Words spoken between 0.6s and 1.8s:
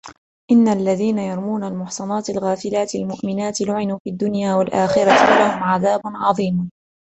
الَّذِينَ يَرْمُونَ